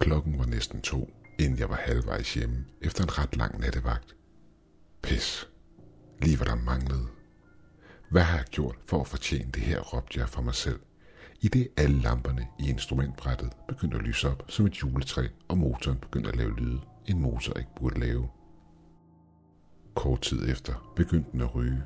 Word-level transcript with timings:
Klokken 0.00 0.38
var 0.38 0.46
næsten 0.46 0.80
to, 0.80 1.10
inden 1.38 1.58
jeg 1.58 1.70
var 1.70 1.76
halvvejs 1.76 2.34
hjemme 2.34 2.64
efter 2.80 3.04
en 3.04 3.18
ret 3.18 3.36
lang 3.36 3.60
nattevagt. 3.60 4.16
Pis. 5.02 5.48
Lige 6.22 6.36
hvad 6.36 6.46
der 6.46 6.54
manglede. 6.54 7.06
Hvad 8.10 8.22
har 8.22 8.36
jeg 8.36 8.46
gjort 8.50 8.76
for 8.86 9.00
at 9.00 9.06
fortjene 9.06 9.50
det 9.50 9.62
her, 9.62 9.80
råbte 9.80 10.20
jeg 10.20 10.28
for 10.28 10.42
mig 10.42 10.54
selv. 10.54 10.80
I 11.40 11.48
det 11.48 11.68
alle 11.76 12.00
lamperne 12.00 12.46
i 12.58 12.68
instrumentbrættet 12.68 13.52
begyndte 13.68 13.96
at 13.96 14.02
lyse 14.02 14.28
op 14.28 14.44
som 14.48 14.66
et 14.66 14.82
juletræ, 14.82 15.26
og 15.48 15.58
motoren 15.58 15.98
begyndte 15.98 16.30
at 16.30 16.36
lave 16.36 16.56
lyde, 16.56 16.80
en 17.06 17.20
motor 17.20 17.58
ikke 17.58 17.74
burde 17.76 18.00
lave. 18.00 18.28
Kort 19.94 20.20
tid 20.20 20.48
efter 20.48 20.92
begyndte 20.96 21.32
den 21.32 21.40
at 21.40 21.54
ryge, 21.54 21.82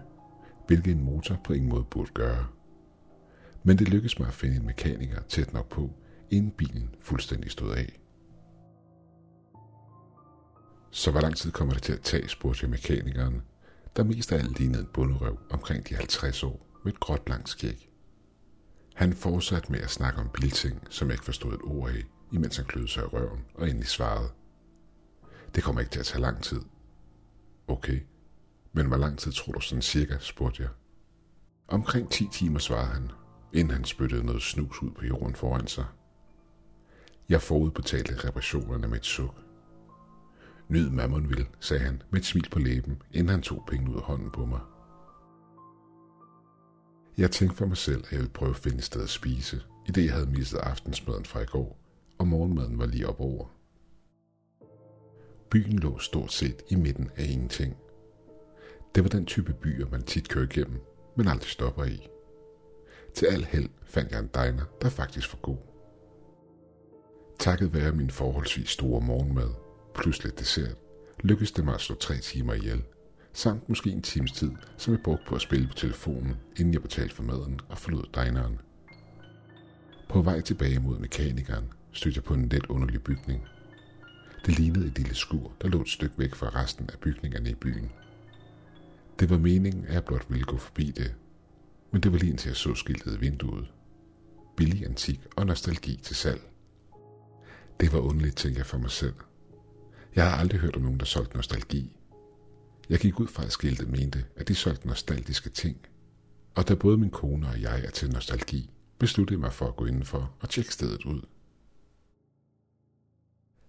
hvilket 0.66 0.92
en 0.92 1.04
motor 1.04 1.40
på 1.44 1.52
ingen 1.52 1.68
måde 1.70 1.84
burde 1.84 2.10
gøre. 2.14 2.46
Men 3.62 3.78
det 3.78 3.88
lykkedes 3.88 4.18
mig 4.18 4.28
at 4.28 4.34
finde 4.34 4.56
en 4.56 4.66
mekaniker 4.66 5.22
tæt 5.22 5.52
nok 5.52 5.68
på, 5.68 5.90
inden 6.30 6.50
bilen 6.50 6.94
fuldstændig 7.00 7.50
stod 7.50 7.74
af. 7.74 8.00
Så 10.94 11.10
hvor 11.10 11.20
lang 11.20 11.36
tid 11.36 11.50
kommer 11.52 11.74
det 11.74 11.82
til 11.82 11.92
at 11.92 12.00
tage, 12.00 12.28
spurgte 12.28 12.62
jeg 12.62 12.70
mekanikeren, 12.70 13.42
der 13.96 14.04
mest 14.04 14.32
af 14.32 14.38
alt 14.38 14.58
lignede 14.58 14.80
en 14.80 14.88
bunderøv 14.94 15.38
omkring 15.50 15.88
de 15.88 15.94
50 15.94 16.42
år 16.42 16.66
med 16.84 16.92
et 16.92 17.00
gråt 17.00 17.28
langt 17.28 17.48
skæg. 17.48 17.90
Han 18.94 19.12
fortsatte 19.12 19.72
med 19.72 19.80
at 19.80 19.90
snakke 19.90 20.20
om 20.20 20.28
bilting, 20.34 20.82
som 20.90 21.08
jeg 21.08 21.14
ikke 21.14 21.24
forstod 21.24 21.54
et 21.54 21.60
ord 21.64 21.90
af, 21.90 22.04
imens 22.32 22.56
han 22.56 22.66
kløede 22.66 22.88
sig 22.88 23.02
i 23.02 23.06
røven 23.06 23.44
og 23.54 23.68
endelig 23.68 23.88
svarede. 23.88 24.28
Det 25.54 25.62
kommer 25.62 25.80
ikke 25.80 25.92
til 25.92 26.00
at 26.00 26.06
tage 26.06 26.22
lang 26.22 26.42
tid. 26.42 26.60
Okay, 27.68 28.00
men 28.72 28.86
hvor 28.86 28.96
lang 28.96 29.18
tid 29.18 29.32
tror 29.32 29.52
du 29.52 29.60
sådan 29.60 29.82
cirka, 29.82 30.16
spurgte 30.20 30.62
jeg. 30.62 30.70
Omkring 31.68 32.10
10 32.10 32.28
timer, 32.32 32.58
svarede 32.58 32.92
han, 32.92 33.10
inden 33.52 33.74
han 33.74 33.84
spyttede 33.84 34.26
noget 34.26 34.42
snus 34.42 34.82
ud 34.82 34.90
på 34.90 35.04
jorden 35.04 35.34
foran 35.34 35.66
sig. 35.66 35.84
Jeg 37.28 37.42
forudbetalte 37.42 38.28
reparationerne 38.28 38.88
med 38.88 38.96
et 38.96 39.06
suk. 39.06 39.43
Nyd 40.68 40.90
mammon 40.90 41.30
vil, 41.30 41.46
sagde 41.60 41.82
han 41.82 42.02
med 42.10 42.20
et 42.20 42.26
smil 42.26 42.48
på 42.50 42.58
læben, 42.58 43.02
inden 43.12 43.28
han 43.28 43.42
tog 43.42 43.64
pengene 43.66 43.90
ud 43.90 43.96
af 43.96 44.02
hånden 44.02 44.30
på 44.30 44.46
mig. 44.46 44.60
Jeg 47.18 47.30
tænkte 47.30 47.56
for 47.56 47.66
mig 47.66 47.76
selv, 47.76 48.04
at 48.04 48.12
jeg 48.12 48.18
ville 48.18 48.32
prøve 48.32 48.50
at 48.50 48.56
finde 48.56 48.78
et 48.78 48.84
sted 48.84 49.02
at 49.02 49.08
spise, 49.08 49.62
i 49.88 49.92
det 49.92 50.04
jeg 50.04 50.12
havde 50.12 50.30
mistet 50.30 50.58
aftensmaden 50.58 51.24
fra 51.24 51.40
i 51.40 51.44
går, 51.44 51.78
og 52.18 52.28
morgenmaden 52.28 52.78
var 52.78 52.86
lige 52.86 53.08
op 53.08 53.20
over. 53.20 53.46
Byen 55.50 55.78
lå 55.78 55.98
stort 55.98 56.32
set 56.32 56.62
i 56.68 56.74
midten 56.74 57.10
af 57.16 57.24
ingenting. 57.24 57.76
Det 58.94 59.02
var 59.02 59.08
den 59.08 59.26
type 59.26 59.52
byer, 59.52 59.90
man 59.90 60.02
tit 60.02 60.28
kører 60.28 60.44
igennem, 60.44 60.80
men 61.16 61.28
aldrig 61.28 61.50
stopper 61.50 61.84
i. 61.84 62.08
Til 63.14 63.26
al 63.26 63.44
held 63.44 63.68
fandt 63.82 64.12
jeg 64.12 64.20
en 64.20 64.30
diner, 64.34 64.64
der 64.82 64.88
faktisk 64.88 65.32
var 65.32 65.38
god. 65.40 65.58
Takket 67.38 67.74
være 67.74 67.92
min 67.92 68.10
forholdsvis 68.10 68.68
store 68.68 69.00
morgenmad, 69.00 69.50
plus 69.94 70.24
lidt 70.24 70.38
dessert, 70.38 70.76
lykkedes 71.22 71.52
det 71.52 71.64
mig 71.64 71.74
at 71.74 71.80
slå 71.80 71.96
tre 71.96 72.18
timer 72.18 72.54
ihjel, 72.54 72.82
samt 73.32 73.68
måske 73.68 73.90
en 73.90 74.02
times 74.02 74.32
tid, 74.32 74.50
som 74.76 74.92
jeg 74.94 75.02
brugte 75.02 75.24
på 75.28 75.34
at 75.34 75.40
spille 75.40 75.68
på 75.68 75.74
telefonen, 75.74 76.36
inden 76.56 76.74
jeg 76.74 76.82
betalte 76.82 77.14
for 77.14 77.22
maden 77.22 77.60
og 77.68 77.78
forlod 77.78 78.04
dineren. 78.14 78.60
På 80.08 80.22
vej 80.22 80.40
tilbage 80.40 80.78
mod 80.78 80.98
mekanikeren 80.98 81.64
stødte 81.92 82.16
jeg 82.16 82.24
på 82.24 82.34
en 82.34 82.48
let 82.48 82.66
underlig 82.66 83.02
bygning. 83.02 83.46
Det 84.46 84.58
lignede 84.58 84.86
et 84.86 84.98
lille 84.98 85.14
skur, 85.14 85.52
der 85.62 85.68
lå 85.68 85.80
et 85.80 85.88
stykke 85.88 86.18
væk 86.18 86.34
fra 86.34 86.62
resten 86.62 86.90
af 86.92 86.98
bygningerne 86.98 87.50
i 87.50 87.54
byen. 87.54 87.90
Det 89.20 89.30
var 89.30 89.38
meningen, 89.38 89.84
at 89.84 89.94
jeg 89.94 90.04
blot 90.04 90.26
ville 90.28 90.44
gå 90.44 90.56
forbi 90.56 90.90
det, 90.90 91.14
men 91.90 92.02
det 92.02 92.12
var 92.12 92.18
lige 92.18 92.30
indtil 92.30 92.48
jeg 92.48 92.56
så 92.56 92.74
skiltet 92.74 93.16
i 93.16 93.20
vinduet. 93.20 93.66
Billig 94.56 94.84
antik 94.84 95.26
og 95.36 95.46
nostalgi 95.46 96.00
til 96.02 96.16
salg. 96.16 96.40
Det 97.80 97.92
var 97.92 97.98
underligt, 97.98 98.36
tænkte 98.36 98.58
jeg 98.58 98.66
for 98.66 98.78
mig 98.78 98.90
selv. 98.90 99.14
Jeg 100.16 100.30
har 100.30 100.38
aldrig 100.38 100.60
hørt 100.60 100.76
om 100.76 100.82
nogen, 100.82 101.00
der 101.00 101.06
solgte 101.06 101.36
nostalgi. 101.36 101.96
Jeg 102.88 102.98
gik 102.98 103.20
ud 103.20 103.26
fra, 103.26 103.44
at 103.44 103.52
skiltet 103.52 103.88
mente, 103.88 104.24
at 104.36 104.48
de 104.48 104.54
solgte 104.54 104.88
nostalgiske 104.88 105.50
ting. 105.50 105.76
Og 106.54 106.68
da 106.68 106.74
både 106.74 106.98
min 106.98 107.10
kone 107.10 107.48
og 107.48 107.60
jeg 107.60 107.84
er 107.84 107.90
til 107.90 108.10
nostalgi, 108.10 108.70
besluttede 108.98 109.34
jeg 109.34 109.40
mig 109.40 109.52
for 109.52 109.68
at 109.68 109.76
gå 109.76 109.86
indenfor 109.86 110.34
og 110.40 110.48
tjekke 110.48 110.72
stedet 110.72 111.04
ud. 111.04 111.22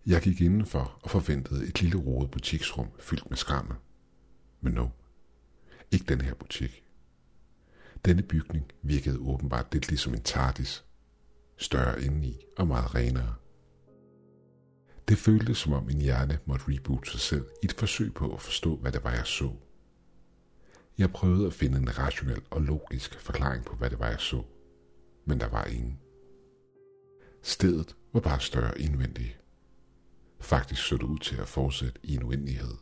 Jeg 0.05 0.21
gik 0.21 0.41
indenfor 0.41 0.99
og 1.03 1.11
forventede 1.11 1.67
et 1.67 1.81
lille 1.81 1.97
rodet 1.97 2.31
butiksrum 2.31 2.87
fyldt 2.99 3.29
med 3.29 3.37
skrammel. 3.37 3.77
Men 4.61 4.73
no, 4.73 4.87
ikke 5.91 6.05
den 6.05 6.21
her 6.21 6.33
butik. 6.33 6.83
Denne 8.05 8.21
bygning 8.21 8.71
virkede 8.81 9.19
åbenbart 9.19 9.73
lidt 9.73 9.87
ligesom 9.87 10.13
en 10.13 10.21
tardis. 10.21 10.85
Større 11.57 12.01
indeni 12.01 12.39
og 12.57 12.67
meget 12.67 12.95
renere. 12.95 13.35
Det 15.07 15.17
føltes 15.17 15.57
som 15.57 15.73
om 15.73 15.83
min 15.83 16.01
hjerne 16.01 16.39
måtte 16.45 16.65
reboote 16.67 17.11
sig 17.11 17.19
selv 17.19 17.45
i 17.63 17.65
et 17.65 17.73
forsøg 17.73 18.13
på 18.13 18.33
at 18.33 18.41
forstå, 18.41 18.75
hvad 18.75 18.91
det 18.91 19.03
var, 19.03 19.11
jeg 19.11 19.27
så. 19.27 19.51
Jeg 20.97 21.11
prøvede 21.11 21.47
at 21.47 21.53
finde 21.53 21.77
en 21.77 21.97
rationel 21.97 22.41
og 22.49 22.61
logisk 22.61 23.19
forklaring 23.19 23.65
på, 23.65 23.75
hvad 23.75 23.89
det 23.89 23.99
var, 23.99 24.09
jeg 24.09 24.19
så. 24.19 24.43
Men 25.25 25.39
der 25.39 25.47
var 25.47 25.65
ingen. 25.65 25.99
Stedet 27.41 27.95
var 28.13 28.19
bare 28.19 28.39
større 28.39 28.81
indvendigt. 28.81 29.39
Faktisk 30.39 30.87
så 30.87 30.95
det 30.97 31.03
ud 31.03 31.19
til 31.19 31.35
at 31.35 31.47
fortsætte 31.47 31.99
i 32.03 32.15
en 32.15 32.23
uendelighed. 32.23 32.75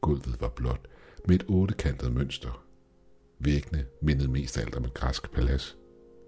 Gulvet 0.00 0.40
var 0.40 0.48
blåt 0.48 0.88
med 1.28 1.34
et 1.34 1.44
ottekantet 1.48 2.12
mønster. 2.12 2.64
Væggene 3.38 3.86
mindede 4.02 4.28
mest 4.28 4.58
af 4.58 4.62
alt 4.62 4.74
om 4.74 4.84
et 4.84 4.94
græsk 4.94 5.30
palads, 5.32 5.76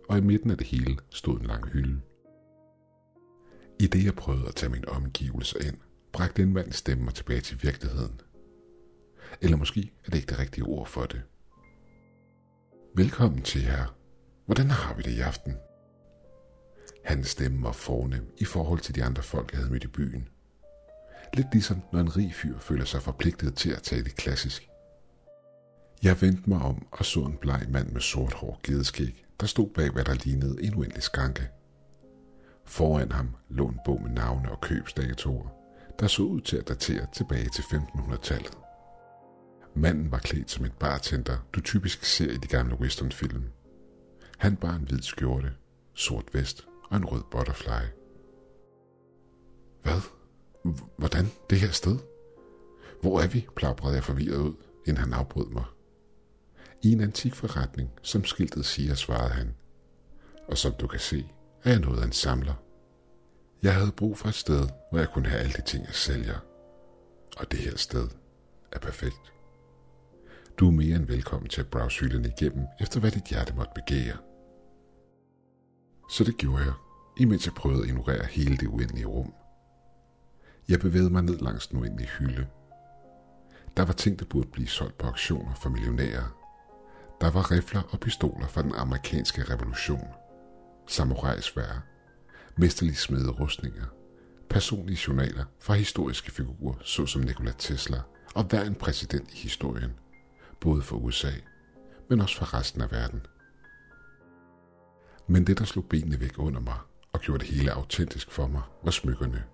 og 0.09 0.19
i 0.19 0.21
midten 0.21 0.51
af 0.51 0.59
det 0.59 0.67
hele 0.67 0.99
stod 1.11 1.41
en 1.41 1.47
lang 1.47 1.69
hylde. 1.69 2.01
I 3.83 3.87
det 3.87 4.05
jeg 4.05 4.15
prøvede 4.15 4.49
at 4.49 4.55
tage 4.55 4.71
min 4.71 4.89
omgivelser 4.89 5.59
ind, 5.67 5.77
bragte 6.13 6.43
en 6.43 6.53
mand 6.53 6.73
stemme 6.73 7.05
mig 7.05 7.15
tilbage 7.15 7.41
til 7.41 7.63
virkeligheden. 7.63 8.21
Eller 9.41 9.57
måske 9.57 9.93
er 10.05 10.11
det 10.11 10.15
ikke 10.19 10.31
det 10.31 10.39
rigtige 10.39 10.65
ord 10.65 10.87
for 10.87 11.07
det. 11.07 11.23
Velkommen 12.97 13.43
til 13.43 13.63
jer. 13.63 13.95
Hvordan 14.47 14.71
har 14.71 14.95
vi 14.95 15.03
det 15.03 15.11
i 15.11 15.21
aften? 15.21 15.57
Hans 17.05 17.29
stemme 17.29 17.63
var 17.63 17.73
fornem 17.73 18.33
i 18.39 18.45
forhold 18.45 18.81
til 18.81 18.95
de 18.95 19.05
andre 19.05 19.23
folk, 19.23 19.53
jeg 19.53 19.59
havde 19.59 19.73
mødt 19.73 19.85
i 19.85 19.89
byen. 19.89 20.29
Lidt 21.35 21.49
ligesom 21.53 21.83
når 21.93 22.01
en 22.01 22.17
rig 22.17 22.35
fyr 22.35 22.59
føler 22.59 22.85
sig 22.85 23.03
forpligtet 23.03 23.55
til 23.55 23.71
at 23.71 23.83
tale 23.83 24.11
klassisk. 24.11 24.69
Jeg 26.03 26.21
vendte 26.21 26.51
mig 26.51 26.63
om 26.63 26.87
og 26.93 27.05
så 27.05 27.21
en 27.21 27.37
bleg 27.37 27.67
mand 27.69 27.93
med 27.93 28.01
sort 28.01 28.33
hår 28.33 28.61
gedeskæg, 28.63 29.25
der 29.41 29.47
stod 29.47 29.71
bag 29.71 29.91
hvad 29.91 30.05
der 30.05 30.15
lignede 30.15 30.65
en 30.65 30.75
uendelig 30.75 31.03
skanke. 31.03 31.49
Foran 32.65 33.13
ham 33.13 33.37
lå 33.49 33.69
en 33.69 33.79
bog 33.85 34.03
med 34.03 34.11
navne 34.11 34.51
og 34.51 34.61
købsdatoer, 34.61 35.49
der 36.01 36.07
så 36.07 36.23
ud 36.23 36.41
til 36.41 36.57
at 36.57 36.69
datere 36.69 37.07
tilbage 37.13 37.49
til 37.49 37.63
1500-tallet. 37.63 38.59
Manden 39.75 40.11
var 40.11 40.19
klædt 40.19 40.51
som 40.51 40.65
et 40.65 40.73
bartender, 40.73 41.37
du 41.53 41.61
typisk 41.61 42.05
ser 42.05 42.31
i 42.31 42.37
de 42.37 42.47
gamle 42.49 42.81
westernfilm. 42.81 43.45
Han 44.39 44.57
bar 44.57 44.75
en 44.75 44.83
hvid 44.83 45.03
skjorte, 45.03 45.53
sort 45.95 46.35
vest 46.35 46.67
og 46.91 46.97
en 46.97 47.05
rød 47.05 47.23
butterfly. 47.31 47.87
Hvad? 49.83 50.01
Hvordan? 50.97 51.27
Det 51.51 51.61
her 51.61 51.71
sted? 51.71 51.99
Hvor 53.01 53.21
er 53.21 53.27
vi? 53.27 53.47
plaprede 53.57 53.95
jeg 53.95 54.05
forvirret 54.05 54.37
ud, 54.37 54.55
inden 54.87 55.05
han 55.05 55.13
afbrød 55.13 55.47
mig. 55.47 55.65
I 56.83 56.93
en 56.93 57.01
antik 57.01 57.35
forretning, 57.35 57.91
som 58.03 58.25
skiltet 58.25 58.65
siger, 58.65 58.95
svarede 58.95 59.31
han. 59.31 59.55
Og 60.49 60.59
som 60.59 60.73
du 60.73 60.87
kan 60.87 61.01
se, 61.01 61.33
er 61.65 61.71
jeg 61.71 61.81
noget 61.81 62.01
af 62.01 62.07
en 62.07 62.13
samler. 62.13 62.55
Jeg 63.63 63.75
havde 63.75 63.93
brug 63.93 64.19
for 64.19 64.29
et 64.29 64.35
sted, 64.35 64.69
hvor 64.91 64.99
jeg 64.99 65.09
kunne 65.09 65.29
have 65.29 65.41
alle 65.41 65.53
de 65.53 65.63
ting, 65.63 65.87
jeg 65.87 65.95
sælger. 65.95 66.39
Og 67.37 67.53
det 67.53 67.59
her 67.59 67.77
sted 67.77 68.09
er 68.73 68.79
perfekt. 68.79 69.33
Du 70.59 70.67
er 70.67 70.73
mere 70.73 70.97
end 70.97 71.07
velkommen 71.07 71.49
til 71.49 71.61
at 71.61 71.67
browse 71.71 72.01
hylderne 72.01 72.33
igennem, 72.39 72.67
efter 72.81 73.01
hvad 73.01 73.11
dit 73.11 73.25
hjerte 73.25 73.55
måtte 73.55 73.73
begære. 73.75 74.17
Så 76.11 76.25
det 76.25 76.37
gjorde 76.37 76.63
jeg, 76.63 76.73
imens 77.19 77.47
jeg 77.47 77.55
prøvede 77.55 77.83
at 77.83 77.89
ignorere 77.89 78.25
hele 78.25 78.57
det 78.57 78.67
uendelige 78.67 79.07
rum. 79.07 79.35
Jeg 80.69 80.81
bevægede 80.81 81.11
mig 81.11 81.23
ned 81.23 81.39
langs 81.39 81.67
den 81.67 81.79
uendelige 81.79 82.09
hylde. 82.09 82.47
Der 83.77 83.85
var 83.85 83.93
ting, 83.93 84.19
der 84.19 84.25
burde 84.25 84.49
blive 84.49 84.69
solgt 84.69 84.99
på 84.99 85.07
auktioner 85.07 85.55
for 85.55 85.69
millionærer. 85.71 86.37
Der 87.21 87.31
var 87.31 87.51
rifler 87.51 87.83
og 87.91 88.01
pistoler 88.01 88.47
fra 88.47 88.63
den 88.63 88.75
amerikanske 88.75 89.43
revolution. 89.43 90.09
Samurajsvær. 90.93 91.83
mesterlig 92.57 92.97
smede 92.97 93.31
rustninger. 93.31 93.85
Personlige 94.51 95.01
journaler 95.09 95.45
fra 95.61 95.75
historiske 95.75 96.31
figurer, 96.31 96.75
såsom 96.85 97.23
Nikola 97.23 97.53
Tesla 97.59 98.01
og 98.35 98.45
hver 98.45 98.63
en 98.63 98.75
præsident 98.75 99.31
i 99.35 99.37
historien. 99.37 99.93
Både 100.61 100.83
for 100.83 100.97
USA, 100.97 101.31
men 102.09 102.21
også 102.21 102.37
for 102.37 102.55
resten 102.55 102.81
af 102.81 102.93
verden. 102.93 103.27
Men 105.27 105.47
det, 105.47 105.59
der 105.59 105.65
slog 105.65 105.85
benene 105.85 106.21
væk 106.21 106.39
under 106.39 106.61
mig 106.61 106.79
og 107.13 107.21
gjorde 107.21 107.45
det 107.45 107.55
hele 107.55 107.73
autentisk 107.73 108.31
for 108.31 108.47
mig, 108.47 108.63
var 108.85 108.91
smykkerne. 108.91 109.45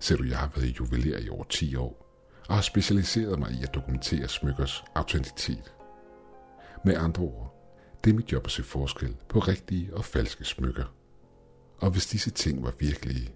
Ser 0.00 0.16
du, 0.16 0.24
jeg 0.24 0.38
har 0.38 0.52
været 0.56 0.78
juveler 0.78 1.18
i 1.18 1.28
over 1.28 1.44
10 1.44 1.76
år, 1.76 2.22
og 2.48 2.54
har 2.54 2.62
specialiseret 2.62 3.38
mig 3.38 3.50
i 3.52 3.62
at 3.62 3.74
dokumentere 3.74 4.28
smykkers 4.28 4.84
autenticitet. 4.94 5.74
Med 6.84 6.96
andre 6.96 7.22
ord, 7.22 7.53
det 8.04 8.10
er 8.10 8.14
mit 8.14 8.32
job 8.32 8.44
at 8.44 8.50
se 8.50 8.62
forskel 8.62 9.16
på 9.28 9.38
rigtige 9.38 9.96
og 9.96 10.04
falske 10.04 10.44
smykker. 10.44 10.84
Og 11.78 11.90
hvis 11.90 12.06
disse 12.06 12.30
ting 12.30 12.62
var 12.62 12.72
virkelige, 12.78 13.34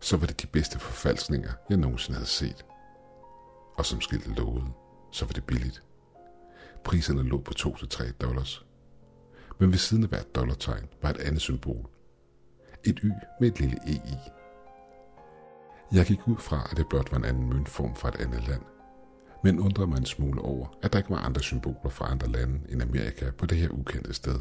så 0.00 0.16
var 0.16 0.26
det 0.26 0.42
de 0.42 0.46
bedste 0.46 0.78
forfalskninger, 0.78 1.52
jeg 1.70 1.76
nogensinde 1.76 2.16
havde 2.16 2.28
set. 2.28 2.64
Og 3.74 3.86
som 3.86 4.00
skiltet 4.00 4.36
lovede, 4.36 4.66
så 5.12 5.24
var 5.24 5.32
det 5.32 5.44
billigt. 5.44 5.82
Priserne 6.84 7.22
lå 7.22 7.40
på 7.40 7.52
2-3 7.58 8.12
dollars. 8.12 8.66
Men 9.58 9.70
ved 9.70 9.78
siden 9.78 10.02
af 10.02 10.08
hvert 10.08 10.34
dollartegn 10.34 10.88
var 11.02 11.10
et 11.10 11.16
andet 11.16 11.40
symbol. 11.40 11.90
Et 12.84 12.98
Y 12.98 13.10
med 13.40 13.48
et 13.48 13.60
lille 13.60 13.76
E 13.86 13.92
i. 13.92 14.16
Jeg 15.92 16.06
gik 16.06 16.28
ud 16.28 16.36
fra, 16.36 16.68
at 16.70 16.76
det 16.76 16.88
blot 16.88 17.12
var 17.12 17.18
en 17.18 17.24
anden 17.24 17.48
møntform 17.48 17.94
fra 17.94 18.08
et 18.08 18.16
andet 18.16 18.48
land, 18.48 18.62
men 19.44 19.60
undrede 19.60 19.86
mig 19.88 19.98
en 19.98 20.06
smule 20.06 20.40
over, 20.42 20.78
at 20.82 20.92
der 20.92 20.98
ikke 20.98 21.10
var 21.10 21.16
andre 21.16 21.42
symboler 21.42 21.90
fra 21.90 22.10
andre 22.10 22.28
lande 22.28 22.60
end 22.68 22.82
Amerika 22.82 23.30
på 23.30 23.46
det 23.46 23.58
her 23.58 23.68
ukendte 23.68 24.14
sted. 24.14 24.40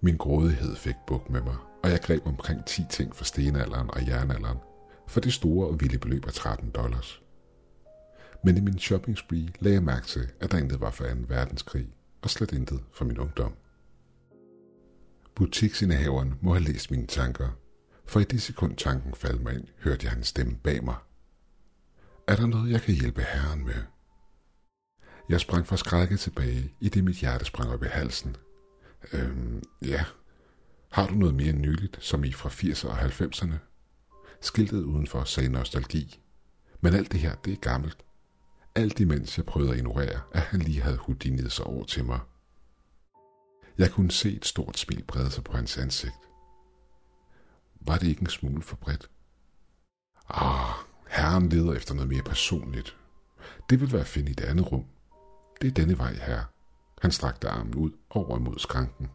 Min 0.00 0.16
grådighed 0.16 0.76
fik 0.76 0.94
buk 1.06 1.30
med 1.30 1.40
mig, 1.40 1.56
og 1.82 1.90
jeg 1.90 2.00
greb 2.00 2.26
omkring 2.26 2.64
10 2.64 2.82
ting 2.90 3.16
fra 3.16 3.24
stenalderen 3.24 3.90
og 3.90 4.06
jernalderen, 4.06 4.58
for 5.06 5.20
det 5.20 5.32
store 5.32 5.68
og 5.68 5.80
vilde 5.80 5.98
beløb 5.98 6.26
af 6.26 6.32
13 6.32 6.70
dollars. 6.70 7.22
Men 8.44 8.56
i 8.56 8.60
min 8.60 8.78
shopping 8.78 9.18
spree 9.18 9.48
lagde 9.60 9.74
jeg 9.74 9.82
mærke 9.82 10.06
til, 10.06 10.28
at 10.40 10.52
der 10.52 10.58
intet 10.58 10.80
var 10.80 10.90
for 10.90 11.04
2. 11.04 11.10
verdenskrig, 11.28 11.88
og 12.22 12.30
slet 12.30 12.52
intet 12.52 12.80
for 12.92 13.04
min 13.04 13.18
ungdom. 13.18 13.52
Butiksindehaveren 15.34 16.34
må 16.40 16.54
have 16.54 16.64
læst 16.64 16.90
mine 16.90 17.06
tanker, 17.06 17.48
for 18.04 18.20
i 18.20 18.24
det 18.24 18.42
sekund 18.42 18.76
tanken 18.76 19.14
faldt 19.14 19.42
mig 19.42 19.54
ind, 19.54 19.64
hørte 19.78 20.04
jeg 20.04 20.12
hans 20.12 20.26
stemme 20.26 20.56
bag 20.64 20.84
mig. 20.84 20.96
Er 22.28 22.36
der 22.36 22.46
noget, 22.46 22.70
jeg 22.70 22.82
kan 22.82 22.94
hjælpe 22.94 23.22
herren 23.22 23.64
med? 23.64 23.82
Jeg 25.28 25.40
sprang 25.40 25.66
fra 25.66 25.76
skrækket 25.76 26.20
tilbage, 26.20 26.74
i 26.80 26.88
det 26.88 27.04
mit 27.04 27.16
hjerte 27.16 27.44
sprang 27.44 27.70
op 27.70 27.82
i 27.82 27.86
halsen. 27.86 28.36
Øhm, 29.12 29.62
ja. 29.82 30.04
Har 30.90 31.06
du 31.06 31.14
noget 31.14 31.34
mere 31.34 31.52
nyligt, 31.52 32.04
som 32.04 32.24
i 32.24 32.32
fra 32.32 32.48
80'erne 32.48 32.88
og 32.88 33.00
90'erne? 33.00 33.54
Skiltet 34.40 34.82
udenfor 34.82 35.24
sagde 35.24 35.48
nostalgi. 35.48 36.20
Men 36.80 36.94
alt 36.94 37.12
det 37.12 37.20
her, 37.20 37.34
det 37.34 37.52
er 37.52 37.56
gammelt. 37.56 38.04
Alt 38.74 39.00
imens 39.00 39.36
jeg 39.36 39.46
prøvede 39.46 39.72
at 39.72 39.78
ignorere, 39.78 40.20
at 40.32 40.40
han 40.42 40.60
lige 40.60 40.80
havde 40.80 40.96
hudinet 40.96 41.52
sig 41.52 41.66
over 41.66 41.84
til 41.84 42.04
mig. 42.04 42.20
Jeg 43.78 43.90
kunne 43.90 44.10
se 44.10 44.32
et 44.32 44.46
stort 44.46 44.78
smil 44.78 45.04
brede 45.04 45.30
sig 45.30 45.44
på 45.44 45.52
hans 45.52 45.78
ansigt. 45.78 46.14
Var 47.80 47.98
det 47.98 48.06
ikke 48.06 48.20
en 48.20 48.26
smule 48.26 48.62
for 48.62 48.76
bredt? 48.76 49.10
Ah, 50.28 50.74
herren 51.12 51.48
leder 51.48 51.72
efter 51.72 51.94
noget 51.94 52.08
mere 52.08 52.22
personligt. 52.22 52.96
Det 53.70 53.80
vil 53.80 53.92
være 53.92 54.00
at 54.00 54.06
finde 54.06 54.30
i 54.30 54.34
det 54.34 54.44
andet 54.44 54.72
rum. 54.72 54.84
Det 55.60 55.68
er 55.68 55.72
denne 55.72 55.98
vej 55.98 56.12
her. 56.12 56.44
Han 57.02 57.10
strakte 57.10 57.48
armen 57.48 57.74
ud 57.74 57.90
over 58.10 58.38
mod 58.38 58.58
skranken. 58.58 59.10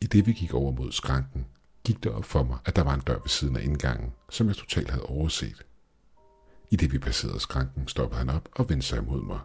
I 0.00 0.06
det 0.06 0.26
vi 0.26 0.32
gik 0.32 0.54
over 0.54 0.72
mod 0.72 0.92
skranken, 0.92 1.46
gik 1.84 2.02
det 2.02 2.12
op 2.12 2.24
for 2.24 2.42
mig, 2.42 2.58
at 2.64 2.76
der 2.76 2.82
var 2.82 2.94
en 2.94 3.00
dør 3.00 3.18
ved 3.18 3.28
siden 3.28 3.56
af 3.56 3.62
indgangen, 3.62 4.12
som 4.30 4.46
jeg 4.48 4.56
totalt 4.56 4.90
havde 4.90 5.06
overset. 5.06 5.66
I 6.70 6.76
det 6.76 6.92
vi 6.92 6.98
passerede 6.98 7.40
skranken, 7.40 7.88
stoppede 7.88 8.18
han 8.18 8.30
op 8.30 8.48
og 8.52 8.68
vendte 8.68 8.86
sig 8.86 8.98
imod 8.98 9.22
mig. 9.22 9.40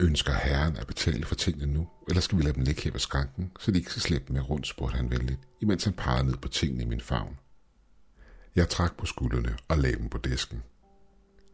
Ønsker 0.00 0.32
herren 0.32 0.76
at 0.76 0.86
betale 0.86 1.24
for 1.24 1.34
tingene 1.34 1.72
nu, 1.72 1.88
eller 2.08 2.20
skal 2.20 2.38
vi 2.38 2.42
lade 2.42 2.54
dem 2.54 2.62
ligge 2.62 2.82
her 2.82 2.90
ved 2.90 3.00
skranken, 3.00 3.52
så 3.58 3.70
de 3.70 3.78
ikke 3.78 3.90
skal 3.90 4.02
slippe 4.02 4.32
med 4.32 4.50
rundt, 4.50 4.66
spurgte 4.66 4.96
han 4.96 5.10
venligt, 5.10 5.40
imens 5.60 5.84
han 5.84 5.92
pegede 5.92 6.24
ned 6.24 6.36
på 6.36 6.48
tingene 6.48 6.82
i 6.82 6.86
min 6.86 7.00
favn. 7.00 7.38
Jeg 8.56 8.68
trak 8.68 8.96
på 8.96 9.06
skuldrene 9.06 9.56
og 9.68 9.78
lagde 9.78 9.96
dem 9.96 10.08
på 10.08 10.18
disken. 10.18 10.62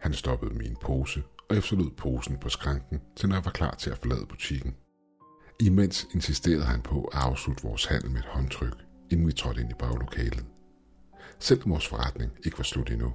Han 0.01 0.13
stoppede 0.15 0.55
min 0.55 0.77
pose, 0.81 1.23
og 1.51 1.57
efterlod 1.57 1.91
posen 1.91 2.39
på 2.39 2.49
skranken, 2.49 3.01
til 3.17 3.29
når 3.29 3.37
jeg 3.37 3.45
var 3.45 3.51
klar 3.51 3.75
til 3.75 3.91
at 3.91 3.99
forlade 3.99 4.27
butikken. 4.27 4.75
Imens 5.61 6.07
insisterede 6.15 6.65
han 6.65 6.83
på 6.83 7.05
at 7.05 7.19
afslutte 7.19 7.63
vores 7.63 7.85
handel 7.85 8.11
med 8.11 8.21
et 8.21 8.27
håndtryk, 8.27 8.85
inden 9.11 9.27
vi 9.27 9.33
trådte 9.33 9.61
ind 9.61 9.71
i 9.71 9.75
baglokalet. 9.79 10.47
Selvom 11.39 11.71
vores 11.71 11.87
forretning 11.89 12.33
ikke 12.45 12.59
var 12.59 12.65
slut 12.65 12.91
endnu. 12.91 13.13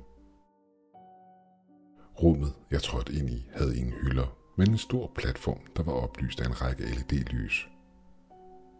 Rummet, 2.21 2.53
jeg 2.71 2.81
trådte 2.81 3.13
ind 3.13 3.29
i, 3.29 3.49
havde 3.53 3.77
ingen 3.77 3.93
hylder, 3.93 4.37
men 4.57 4.71
en 4.71 4.77
stor 4.77 5.11
platform, 5.15 5.59
der 5.75 5.83
var 5.83 5.93
oplyst 5.93 6.41
af 6.41 6.45
en 6.45 6.61
række 6.61 6.83
LED-lys. 6.83 7.67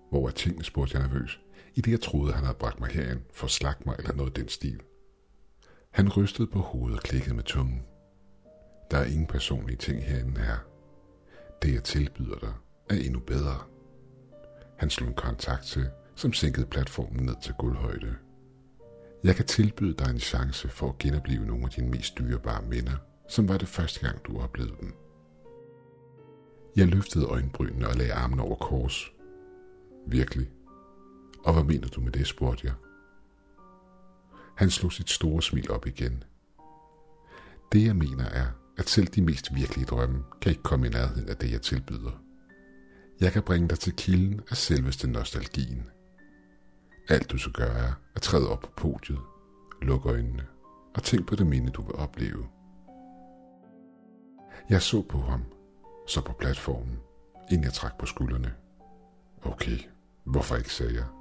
Hvor 0.09 0.27
er 0.27 0.31
tingene, 0.31 0.63
spurgte 0.63 0.97
jeg 0.97 1.07
nervøs, 1.07 1.39
i 1.75 1.81
det 1.81 1.91
jeg 1.91 2.01
troede, 2.01 2.33
han 2.33 2.43
havde 2.43 2.57
bragt 2.57 2.79
mig 2.79 2.89
herind 2.89 3.21
for 3.33 3.45
at 3.45 3.51
slagte 3.51 3.83
mig 3.85 3.95
eller 3.99 4.13
noget 4.13 4.35
den 4.35 4.47
stil. 4.47 4.81
Han 5.97 6.09
rystede 6.09 6.47
på 6.47 6.59
hovedet 6.59 6.97
og 6.97 7.03
klikkede 7.03 7.35
med 7.35 7.43
tungen. 7.43 7.83
Der 8.91 8.97
er 8.97 9.05
ingen 9.05 9.27
personlige 9.27 9.77
ting 9.77 10.03
herinde 10.03 10.41
her. 10.41 10.57
Det 11.61 11.73
jeg 11.73 11.83
tilbyder 11.83 12.39
dig 12.39 12.53
er 12.89 12.95
endnu 12.95 13.19
bedre. 13.19 13.57
Han 14.77 14.89
slog 14.89 15.09
en 15.09 15.15
kontakt 15.15 15.63
til, 15.63 15.89
som 16.15 16.33
sænkede 16.33 16.65
platformen 16.65 17.25
ned 17.25 17.35
til 17.43 17.53
gulvhøjde. 17.53 18.15
Jeg 19.23 19.35
kan 19.35 19.45
tilbyde 19.45 19.93
dig 19.93 20.09
en 20.09 20.19
chance 20.19 20.69
for 20.69 20.89
at 20.89 20.97
genopleve 20.97 21.45
nogle 21.45 21.63
af 21.63 21.69
dine 21.69 21.89
mest 21.89 22.17
dyrebare 22.17 22.61
minder, 22.61 22.97
som 23.29 23.47
var 23.47 23.57
det 23.57 23.67
første 23.67 23.99
gang, 23.99 24.25
du 24.25 24.39
oplevede 24.39 24.75
dem. 24.81 24.93
Jeg 26.75 26.87
løftede 26.87 27.25
øjenbrynene 27.25 27.87
og 27.87 27.95
lagde 27.95 28.13
armen 28.13 28.39
over 28.39 28.55
kors. 28.55 29.11
Virkelig? 30.07 30.49
Og 31.43 31.53
hvad 31.53 31.63
mener 31.63 31.87
du 31.87 32.01
med 32.01 32.11
det, 32.11 32.27
spurgte 32.27 32.67
jeg. 32.67 32.73
Han 34.57 34.69
slog 34.69 34.91
sit 34.91 35.09
store 35.09 35.41
smil 35.41 35.71
op 35.71 35.87
igen. 35.87 36.23
Det 37.71 37.85
jeg 37.85 37.95
mener 37.95 38.25
er, 38.25 38.47
at 38.77 38.89
selv 38.89 39.07
de 39.07 39.21
mest 39.21 39.55
virkelige 39.55 39.85
drømme 39.85 40.23
kan 40.41 40.49
ikke 40.49 40.63
komme 40.63 40.87
i 40.87 40.89
nærheden 40.89 41.29
af 41.29 41.37
det, 41.37 41.51
jeg 41.51 41.61
tilbyder. 41.61 42.21
Jeg 43.19 43.31
kan 43.31 43.43
bringe 43.43 43.69
dig 43.69 43.79
til 43.79 43.93
kilden 43.93 44.41
af 44.49 44.57
selveste 44.57 45.07
nostalgien. 45.07 45.83
Alt 47.09 47.31
du 47.31 47.37
skal 47.37 47.53
gøre 47.53 47.77
er 47.77 47.93
at 48.15 48.21
træde 48.21 48.49
op 48.49 48.59
på 48.61 48.69
podiet, 48.77 49.19
lukke 49.81 50.09
øjnene 50.09 50.45
og 50.95 51.03
tænk 51.03 51.27
på 51.27 51.35
det 51.35 51.47
minde, 51.47 51.71
du 51.71 51.81
vil 51.81 51.95
opleve. 51.95 52.47
Jeg 54.69 54.81
så 54.81 55.01
på 55.01 55.17
ham, 55.17 55.43
så 56.07 56.21
på 56.21 56.33
platformen, 56.39 56.99
inden 57.51 57.63
jeg 57.63 57.73
trak 57.73 57.97
på 57.99 58.05
skuldrene. 58.05 58.53
Okay, 59.41 59.77
hvorfor 60.25 60.55
ikke, 60.55 60.73
sagde 60.73 60.95
jeg. 60.95 61.16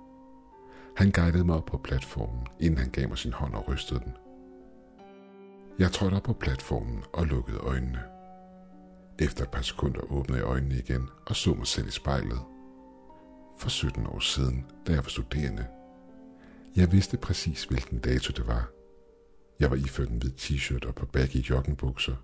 Han 0.97 1.11
guidede 1.11 1.45
mig 1.45 1.57
op 1.57 1.65
på 1.65 1.79
platformen, 1.79 2.47
inden 2.61 2.79
han 2.79 2.91
gav 2.91 3.09
mig 3.09 3.19
sin 3.19 3.33
hånd 3.33 3.55
og 3.55 3.69
rystede 3.69 4.01
den. 4.01 4.13
Jeg 5.79 5.93
trådte 5.93 6.15
op 6.15 6.23
på 6.23 6.33
platformen 6.33 7.03
og 7.13 7.27
lukkede 7.27 7.59
øjnene. 7.59 8.03
Efter 9.19 9.45
et 9.45 9.51
par 9.51 9.63
sekunder 9.63 10.13
åbnede 10.13 10.39
jeg 10.39 10.47
øjnene 10.47 10.79
igen 10.79 11.09
og 11.27 11.37
så 11.37 11.55
mig 11.55 11.67
selv 11.67 11.89
i 11.89 11.91
spejlet. 11.91 12.41
For 13.59 13.69
17 13.69 14.07
år 14.07 14.19
siden, 14.19 14.67
da 14.87 14.93
jeg 14.93 15.05
var 15.05 15.09
studerende. 15.09 15.67
Jeg 16.77 16.93
vidste 16.93 17.17
præcis, 17.17 17.65
hvilken 17.65 17.99
dato 17.99 18.33
det 18.33 18.47
var. 18.47 18.71
Jeg 19.61 19.71
var 19.71 19.77
iført 19.77 20.09
en 20.09 20.19
hvid 20.19 20.33
t-shirt 20.33 20.89
og 20.89 20.95
på 20.95 21.07
baggy 21.07 21.37
joggingbukser. 21.51 22.17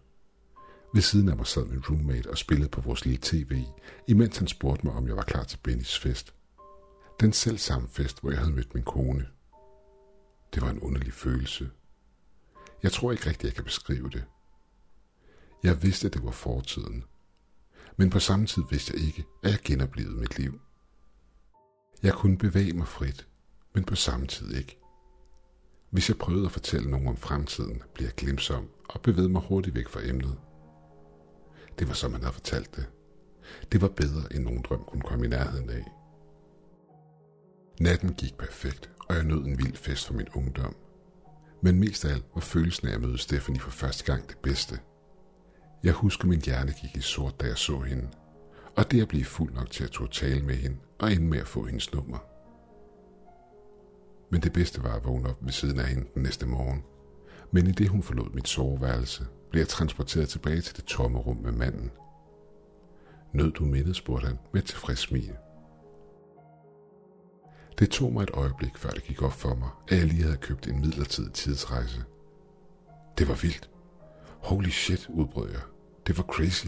Ved 0.95 1.03
siden 1.03 1.29
af 1.29 1.37
mig 1.37 1.47
sad 1.47 1.65
min 1.67 1.85
roommate 1.91 2.31
og 2.31 2.39
spillede 2.39 2.69
på 2.69 2.81
vores 2.81 3.05
lille 3.05 3.21
tv, 3.23 3.63
imens 4.09 4.39
han 4.39 4.49
spurgte 4.49 4.87
mig, 4.87 4.95
om 4.95 5.07
jeg 5.07 5.17
var 5.17 5.23
klar 5.23 5.45
til 5.45 5.59
Bennys 5.63 5.99
fest. 5.99 6.35
Den 7.23 7.33
selv 7.33 7.59
samme 7.59 7.89
fest, 7.89 8.21
hvor 8.21 8.31
jeg 8.31 8.39
havde 8.39 8.53
mødt 8.53 8.75
min 8.75 8.85
kone. 8.85 9.29
Det 10.55 10.63
var 10.63 10.71
en 10.71 10.81
underlig 10.81 11.13
følelse. 11.13 11.71
Jeg 12.83 12.93
tror 12.93 13.13
ikke 13.13 13.27
rigtigt, 13.27 13.45
jeg 13.45 13.55
kan 13.55 13.65
beskrive 13.65 14.11
det. 14.11 14.25
Jeg 15.63 15.83
vidste, 15.83 16.07
at 16.07 16.15
det 16.15 16.25
var 16.25 16.31
fortiden. 16.31 17.05
Men 17.97 18.11
på 18.11 18.21
samme 18.21 18.47
tid 18.47 18.63
vidste 18.71 18.93
jeg 18.95 19.07
ikke, 19.07 19.25
at 19.43 19.51
jeg 19.51 19.59
genoplevede 19.65 20.17
mit 20.17 20.39
liv. 20.39 20.61
Jeg 22.03 22.15
kunne 22.15 22.39
bevæge 22.39 22.73
mig 22.73 22.89
frit, 22.89 23.29
men 23.75 23.85
på 23.85 23.95
samme 23.95 24.27
tid 24.27 24.55
ikke. 24.55 24.79
Hvis 25.91 26.09
jeg 26.09 26.19
prøvede 26.19 26.47
at 26.47 26.53
fortælle 26.53 26.91
nogen 26.91 27.09
om 27.09 27.17
fremtiden, 27.17 27.83
blev 27.95 28.07
jeg 28.07 28.15
glemsom 28.15 28.69
og 28.89 29.01
bevægede 29.01 29.33
mig 29.33 29.43
hurtigt 29.43 29.77
væk 29.77 29.89
fra 29.89 30.01
emnet. 30.05 30.39
Det 31.79 31.89
var 31.89 31.95
som 31.95 32.11
man 32.11 32.21
havde 32.21 32.35
fortalt 32.35 32.77
det. 32.77 32.87
Det 33.73 33.81
var 33.81 33.89
bedre, 33.89 34.33
end 34.33 34.45
nogen 34.45 34.63
drøm 34.63 34.85
kunne 34.85 35.03
komme 35.03 35.27
i 35.27 35.29
nærheden 35.29 35.71
af. 35.71 36.02
Natten 37.81 38.15
gik 38.15 38.35
perfekt, 38.39 38.91
og 39.09 39.15
jeg 39.15 39.25
nød 39.25 39.45
en 39.45 39.59
vild 39.59 39.77
fest 39.77 40.07
for 40.07 40.15
min 40.15 40.29
ungdom. 40.35 40.77
Men 41.63 41.81
mest 41.81 42.05
af 42.05 42.11
alt 42.11 42.25
var 42.35 42.41
følelsen 42.41 42.89
af 42.89 42.95
at 42.95 43.01
møde 43.01 43.19
Stephanie 43.19 43.61
for 43.61 43.71
første 43.71 44.05
gang 44.05 44.29
det 44.29 44.39
bedste. 44.39 44.79
Jeg 45.85 45.93
husker, 45.93 46.29
min 46.29 46.41
hjerne 46.41 46.73
gik 46.83 46.97
i 46.97 47.01
sort, 47.01 47.41
da 47.41 47.47
jeg 47.47 47.59
så 47.59 47.81
hende, 47.81 48.09
og 48.77 48.91
det 48.91 49.03
at 49.03 49.09
blive 49.09 49.25
fuld 49.25 49.55
nok 49.55 49.71
til 49.71 49.85
at 49.85 49.91
tog 49.91 50.11
tale 50.11 50.43
med 50.43 50.55
hende 50.55 50.77
og 50.99 51.13
ende 51.13 51.27
med 51.27 51.39
at 51.39 51.49
få 51.49 51.65
hendes 51.65 51.93
nummer. 51.93 52.19
Men 54.31 54.43
det 54.43 54.53
bedste 54.53 54.83
var 54.83 54.95
at 54.97 55.05
vågne 55.05 55.29
op 55.29 55.45
ved 55.45 55.53
siden 55.53 55.81
af 55.81 55.87
hende 55.87 56.07
den 56.15 56.23
næste 56.23 56.47
morgen. 56.47 56.83
Men 57.51 57.67
i 57.67 57.73
det 57.73 57.89
hun 57.89 58.03
forlod 58.03 58.31
mit 58.31 58.49
soveværelse, 58.49 59.27
blev 59.51 59.61
jeg 59.61 59.69
transporteret 59.69 60.29
tilbage 60.29 60.61
til 60.61 60.77
det 60.77 60.85
tomme 60.85 61.19
rum 61.19 61.37
med 61.37 61.53
manden. 61.53 61.91
Nød 63.33 63.53
du 63.53 63.65
mindet, 63.65 63.97
spurgte 63.97 64.27
han 64.27 64.39
med 64.53 64.63
et 64.63 64.69
tilfreds 64.69 64.99
smil. 64.99 65.37
Det 67.83 67.91
tog 67.91 68.13
mig 68.13 68.23
et 68.23 68.31
øjeblik, 68.35 68.77
før 68.77 68.91
det 68.91 69.03
gik 69.05 69.23
op 69.23 69.33
for 69.33 69.55
mig, 69.55 69.69
at 69.89 69.99
jeg 69.99 70.07
lige 70.07 70.23
havde 70.23 70.37
købt 70.37 70.67
en 70.69 70.81
midlertidig 70.81 71.33
tidsrejse. 71.33 72.05
Det 73.19 73.29
var 73.29 73.35
vildt. 73.35 73.71
Holy 74.29 74.69
shit, 74.69 75.09
udbrød 75.09 75.51
jeg. 75.51 75.61
Det 76.07 76.17
var 76.17 76.23
crazy. 76.23 76.67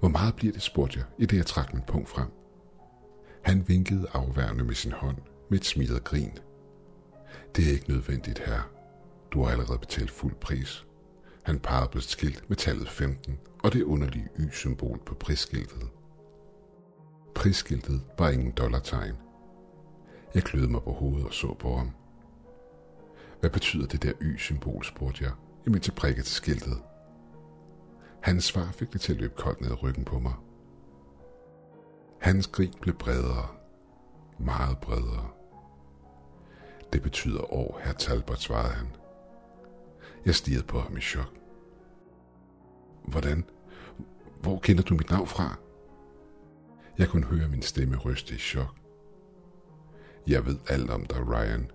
Hvor 0.00 0.08
meget 0.08 0.36
bliver 0.36 0.52
det, 0.52 0.62
spurgte 0.62 0.98
jeg, 0.98 1.06
i 1.18 1.26
det 1.26 1.36
jeg 1.36 1.46
trak 1.46 1.74
min 1.74 1.82
punkt 1.86 2.08
frem. 2.08 2.28
Han 3.42 3.68
vinkede 3.68 4.06
afværende 4.12 4.64
med 4.64 4.74
sin 4.74 4.92
hånd 4.92 5.16
med 5.50 5.58
et 5.58 5.64
smilet 5.64 6.04
grin. 6.04 6.38
Det 7.56 7.68
er 7.68 7.72
ikke 7.72 7.90
nødvendigt 7.90 8.38
her. 8.38 8.70
Du 9.30 9.42
har 9.42 9.50
allerede 9.50 9.78
betalt 9.78 10.10
fuld 10.10 10.34
pris. 10.34 10.86
Han 11.42 11.58
pegede 11.58 11.88
på 11.92 11.98
et 11.98 12.04
skilt 12.04 12.44
med 12.48 12.56
tallet 12.56 12.88
15 12.88 13.38
og 13.64 13.72
det 13.72 13.82
underlige 13.82 14.28
Y-symbol 14.38 14.98
på 15.06 15.14
prisskiltet. 15.14 15.88
Prisskiltet 17.34 18.00
var 18.18 18.30
ingen 18.30 18.50
dollartegn. 18.52 19.25
Jeg 20.36 20.44
kløede 20.44 20.68
mig 20.68 20.82
på 20.82 20.92
hovedet 20.92 21.26
og 21.26 21.34
så 21.34 21.54
på 21.54 21.76
ham. 21.76 21.90
Hvad 23.40 23.50
betyder 23.50 23.86
det 23.86 24.02
der 24.02 24.12
Y-symbol, 24.20 24.84
spurgte 24.84 25.24
jeg, 25.24 25.32
imens 25.66 25.88
jeg 25.88 25.94
prikkede 25.94 26.26
til 26.26 26.34
skiltet. 26.34 26.82
Hans 28.20 28.44
svar 28.44 28.72
fik 28.72 28.92
det 28.92 29.00
til 29.00 29.12
at 29.12 29.18
løbe 29.20 29.34
koldt 29.36 29.60
ned 29.60 29.82
ryggen 29.82 30.04
på 30.04 30.18
mig. 30.18 30.34
Hans 32.20 32.46
grin 32.46 32.74
blev 32.80 32.94
bredere. 32.94 33.48
Meget 34.38 34.78
bredere. 34.78 35.30
Det 36.92 37.02
betyder 37.02 37.52
år, 37.52 37.80
herr 37.82 37.92
Talbot, 37.92 38.38
svarede 38.38 38.72
han. 38.72 38.86
Jeg 40.26 40.34
stirrede 40.34 40.66
på 40.66 40.78
ham 40.78 40.96
i 40.96 41.00
chok. 41.00 41.34
Hvordan? 43.04 43.44
Hvor 44.40 44.58
kender 44.58 44.82
du 44.82 44.94
mit 44.94 45.10
navn 45.10 45.26
fra? 45.26 45.56
Jeg 46.98 47.08
kunne 47.08 47.26
høre 47.26 47.48
min 47.48 47.62
stemme 47.62 47.96
ryste 47.96 48.34
i 48.34 48.38
chok. 48.38 48.85
Jeg 50.26 50.46
ved 50.46 50.58
alt 50.68 50.90
om 50.90 51.06
dig, 51.06 51.28
Ryan. 51.28 51.70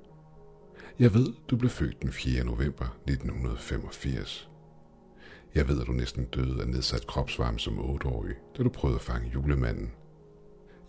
Jeg 1.00 1.14
ved, 1.14 1.34
du 1.50 1.56
blev 1.58 1.70
født 1.70 2.02
den 2.02 2.12
4. 2.12 2.44
november 2.44 2.86
1985. 2.86 4.50
Jeg 5.56 5.68
ved, 5.68 5.82
at 5.82 5.88
du 5.88 5.92
næsten 5.92 6.26
døde 6.26 6.62
af 6.62 6.68
nedsat 6.68 7.08
kropsvarme 7.08 7.60
som 7.60 7.80
8-årig, 7.80 8.36
da 8.58 8.64
du 8.64 8.70
prøvede 8.70 8.96
at 8.96 9.02
fange 9.02 9.32
julemanden. 9.34 9.92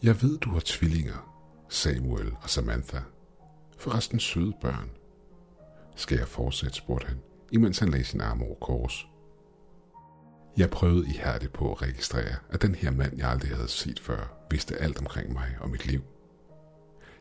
Jeg 0.02 0.23
ved, 0.23 0.38
du 0.38 0.50
har 0.50 0.62
tvillinger, 0.64 1.45
Samuel 1.69 2.33
og 2.42 2.50
Samantha. 2.50 2.99
Forresten 3.78 4.21
søde 4.21 4.52
børn. 4.61 4.90
Skal 5.97 6.19
jeg 6.19 6.28
fortsætte, 6.28 6.76
spurgte 6.76 7.07
han, 7.07 7.21
imens 7.52 7.78
han 7.78 7.88
lagde 7.88 8.04
sin 8.04 8.21
arm 8.21 8.42
over 8.42 8.54
kors. 8.54 9.07
Jeg 10.57 10.71
prøvede 10.71 11.07
ihærdigt 11.07 11.52
på 11.52 11.73
at 11.73 11.83
registrere, 11.83 12.37
at 12.50 12.62
den 12.62 12.75
her 12.75 12.90
mand, 12.90 13.19
jeg 13.19 13.31
aldrig 13.31 13.50
havde 13.57 13.69
set 13.69 14.00
før, 14.00 14.47
vidste 14.50 14.76
alt 14.76 14.99
omkring 14.99 15.33
mig 15.33 15.57
og 15.61 15.71
mit 15.71 15.87
liv. 15.87 16.02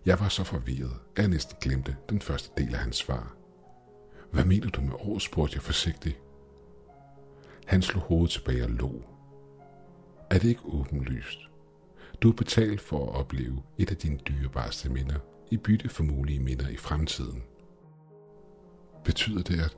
Jeg 0.05 0.19
var 0.19 0.29
så 0.29 0.43
forvirret, 0.43 0.99
at 1.15 1.21
jeg 1.21 1.29
næsten 1.29 1.57
glemte 1.61 1.97
den 2.09 2.21
første 2.21 2.51
del 2.57 2.73
af 2.73 2.79
hans 2.79 2.95
svar. 2.95 3.35
Hvad 4.31 4.45
mener 4.45 4.69
du 4.69 4.81
med 4.81 4.93
år, 4.93 5.19
spurgte 5.19 5.55
jeg 5.55 5.61
forsigtigt. 5.61 6.19
Han 7.65 7.81
slog 7.81 8.03
hovedet 8.03 8.29
tilbage 8.29 8.63
og 8.63 8.69
lå. 8.69 9.01
Er 10.29 10.39
det 10.39 10.49
ikke 10.49 10.65
åbenlyst? 10.65 11.39
Du 12.21 12.29
er 12.29 12.33
betalt 12.33 12.81
for 12.81 13.05
at 13.05 13.15
opleve 13.15 13.63
et 13.77 13.91
af 13.91 13.97
dine 13.97 14.17
dyrebareste 14.17 14.89
minder 14.89 15.19
i 15.51 15.57
bytte 15.57 15.89
for 15.89 16.03
mulige 16.03 16.39
minder 16.39 16.69
i 16.69 16.77
fremtiden. 16.77 17.43
Betyder 19.03 19.43
det, 19.43 19.59
at... 19.59 19.77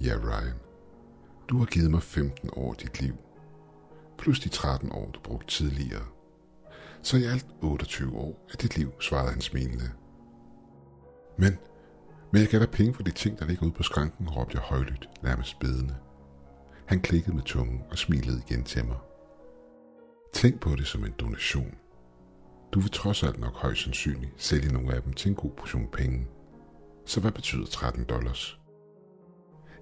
Ja, 0.00 0.14
Ryan. 0.22 0.56
Du 1.48 1.58
har 1.58 1.66
givet 1.66 1.90
mig 1.90 2.02
15 2.02 2.50
år 2.52 2.70
af 2.70 2.76
dit 2.76 3.00
liv. 3.00 3.14
Plus 4.18 4.40
de 4.40 4.48
13 4.48 4.92
år, 4.92 5.10
du 5.10 5.20
brugte 5.20 5.46
tidligere. 5.46 6.06
Så 7.02 7.16
i 7.16 7.24
alt 7.24 7.46
28 7.62 8.16
år 8.16 8.46
af 8.52 8.58
dit 8.58 8.76
liv, 8.76 8.92
svarede 9.00 9.32
han 9.32 9.40
smilende. 9.40 9.90
Men, 11.38 11.58
men 12.32 12.42
jeg 12.42 12.48
gav 12.48 12.60
dig 12.60 12.70
penge 12.70 12.94
for 12.94 13.02
de 13.02 13.10
ting, 13.10 13.38
der 13.38 13.46
ligger 13.46 13.66
ude 13.66 13.72
på 13.72 13.82
skranken, 13.82 14.30
råbte 14.30 14.56
jeg 14.56 14.62
højlydt, 14.62 15.08
nærmest 15.22 15.58
bedende. 15.58 15.96
Han 16.86 17.00
klikkede 17.00 17.36
med 17.36 17.42
tungen 17.42 17.82
og 17.90 17.98
smilede 17.98 18.42
igen 18.48 18.64
til 18.64 18.84
mig. 18.84 18.96
Tænk 20.32 20.60
på 20.60 20.76
det 20.76 20.86
som 20.86 21.04
en 21.04 21.14
donation. 21.18 21.74
Du 22.72 22.80
vil 22.80 22.90
trods 22.90 23.22
alt 23.22 23.40
nok 23.40 23.54
højst 23.54 23.82
sandsynligt 23.82 24.32
sælge 24.36 24.72
nogle 24.72 24.94
af 24.94 25.02
dem 25.02 25.12
til 25.12 25.28
en 25.28 25.34
god 25.34 25.50
portion 25.50 25.88
penge. 25.92 26.28
Så 27.06 27.20
hvad 27.20 27.32
betyder 27.32 27.66
13 27.66 28.04
dollars? 28.04 28.60